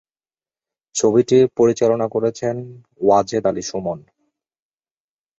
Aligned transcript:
ছবিটি 0.95 1.37
পরিচালনা 1.57 2.07
করেছেন 2.07 2.55
ওয়াজেদ 3.01 3.43
আলী 3.45 3.61
সুমন। 3.61 3.99